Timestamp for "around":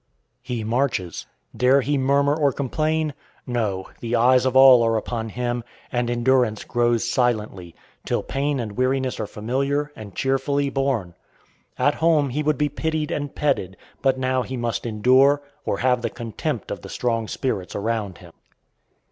17.75-18.17